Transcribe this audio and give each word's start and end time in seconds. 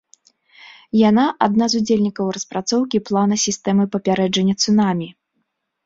Яна 1.09 1.25
адна 1.49 1.65
з 1.75 1.83
удзельнікаў 1.83 2.33
распрацоўкі 2.39 3.05
плана 3.13 3.35
сістэмы 3.47 3.83
папярэджання 3.97 4.53
цунамі. 4.63 5.07